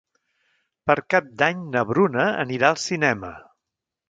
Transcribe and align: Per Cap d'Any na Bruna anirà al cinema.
Per 0.89 0.95
Cap 1.15 1.27
d'Any 1.41 1.61
na 1.75 1.83
Bruna 1.93 2.27
anirà 2.45 2.73
al 2.73 2.81
cinema. 2.87 3.31